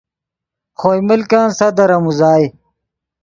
خوئے 0.79 0.99
ملکن 1.09 1.47
صدر 1.59 1.89
ام 1.95 2.03
اوزائے 2.07 2.45